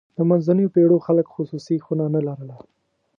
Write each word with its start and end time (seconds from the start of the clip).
د 0.17 0.19
منځنیو 0.29 0.73
پېړیو 0.75 1.03
خلک 1.05 1.25
خصوصي 1.35 1.77
خونه 1.85 2.05
نه 2.15 2.21
لرله. 2.27 2.57